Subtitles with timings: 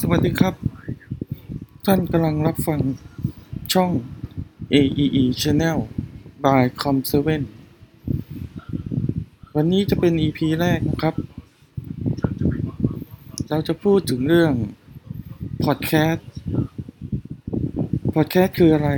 [0.00, 0.54] สวัสดีครับ
[1.86, 2.80] ท่านกำลังรับฟัง
[3.72, 3.90] ช่อง
[4.72, 5.78] AEE Channel
[6.44, 7.16] by Com7
[9.56, 11.14] วันนี้จะเป็น EP แรกนะครับ
[13.48, 14.52] เราจะพูดถึงเรื่อง
[15.64, 16.22] Podcast
[18.14, 18.90] Podcast คืออะไร